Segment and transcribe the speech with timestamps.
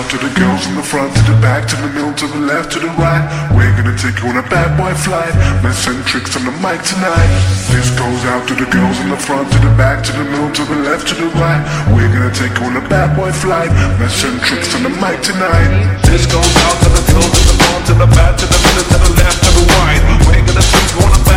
[0.00, 2.40] out to the girls in the front, to the back, to the middle, to the
[2.40, 3.24] left, to the right.
[3.52, 5.34] We're gonna take you on a bad boy flight.
[5.60, 7.28] Mess and tricks on the mic tonight.
[7.68, 10.48] This goes out to the girls in the front, to the back, to the middle,
[10.56, 11.60] to the left, to the right.
[11.92, 13.68] We're gonna take you on a bad boy flight.
[14.00, 15.68] Mess and tricks on the mic tonight.
[16.08, 18.86] This goes out to the girls in the front, to the back, to the middle,
[18.88, 20.00] to the left, to the right.
[20.24, 21.29] We're gonna take you on a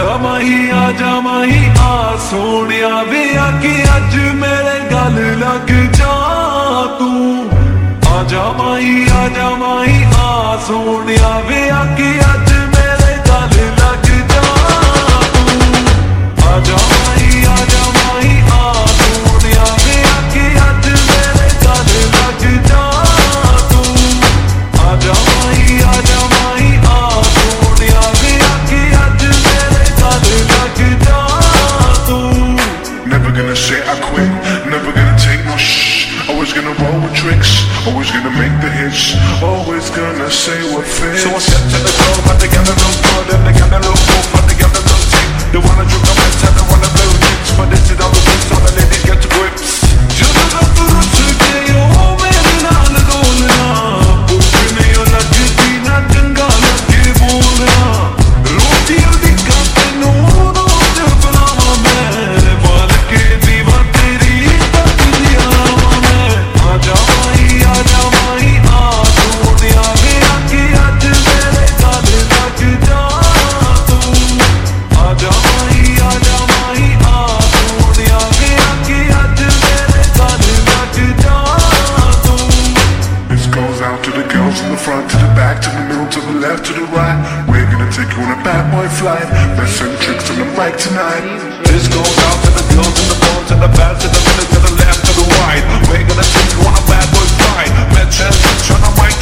[0.00, 6.14] ਆਜਾ ਮਾਹੀ ਆਜਾ ਮਾਹੀ ਆ ਸੋਹਣਿਆ ਵੇ ਆ ਕੇ ਅੱਜ ਮੇਰੇ ਗੱਲ ਲੱਗ ਜਾ
[6.98, 7.50] ਤੂੰ।
[8.12, 14.42] ਆਜਾ ਮਾਹੀ ਆਜਾ ਮਾਹੀ ਆ ਸੋਹਣਿਆ ਵੇ ਆ ਕੇ ਅੱਜ ਮੇਰੇ ਗੱਲ ਲੱਗ ਜਾ
[15.34, 15.60] ਤੂੰ।
[16.48, 16.99] ਆਜਾ ਮਾਹੀ
[36.50, 41.22] Always gonna roll with tricks, always gonna make the hits, always gonna say what fits.
[41.22, 43.70] So I step to the club, but they got a little good and they got
[43.70, 44.79] a little wolf, but they got a
[89.02, 89.24] bad.
[89.56, 91.24] Let's send tricks on the mic tonight.
[91.64, 94.48] This goes out to the girls in the front, to the back, to the middle,
[94.52, 95.64] to the left, to the right.
[95.88, 97.72] We're gonna take you on a bad boy flight.
[97.96, 99.16] And tricks on the mic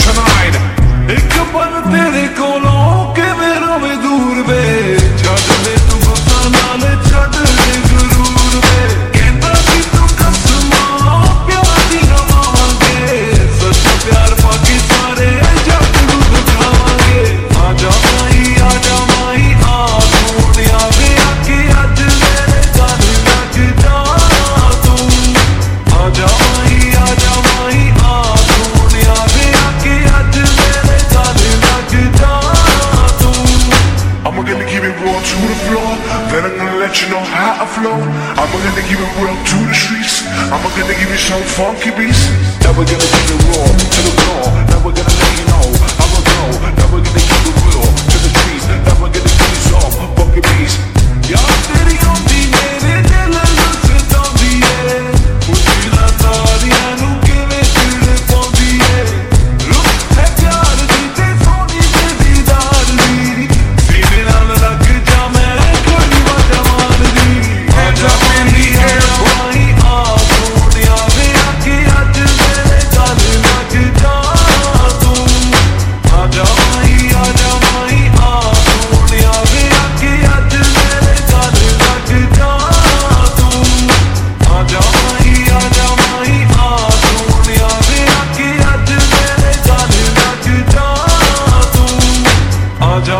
[36.88, 37.92] let you know how I flow.
[37.92, 40.24] I'm gonna give it real to the streets.
[40.48, 42.32] I'm gonna give you some funky beats.
[42.64, 44.44] Now we're gonna keep it raw to the floor.
[44.72, 45.47] Now we're gonna let you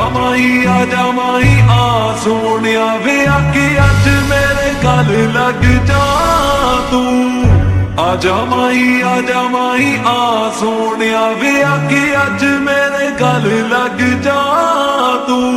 [0.09, 5.87] ਆ ਜਾ ਮਾਈ ਆ ਜਾ ਮਾਈ ਆ, ਸੋਹਣਿਆ ਵੇ ਆ ਕੇ ਅੱਜ ਮੇਰੇ ਗੱਲ ਲੱਗ
[5.87, 6.05] ਜਾ
[6.91, 7.45] ਤੂੰ।
[7.99, 14.23] ਆ ਜਾ ਮਾਈ ਆ ਜਾ ਮਾਈ ਆ, ਸੋਹਣਿਆ ਵੇ ਆ ਕੇ ਅੱਜ ਮੇਰੇ ਗੱਲ ਲੱਗ
[14.23, 14.43] ਜਾ
[15.29, 15.55] ਤੂੰ।